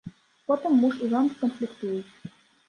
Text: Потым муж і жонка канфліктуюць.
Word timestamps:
Потым 0.47 0.79
муж 0.83 0.97
і 1.09 1.09
жонка 1.11 1.37
канфліктуюць. 1.43 2.11